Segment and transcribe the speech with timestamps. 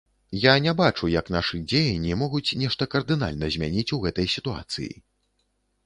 [0.43, 4.93] Я не бачу, як нашы дзеянні могуць нешта кардынальна змяніць у гэтай сітуацыі.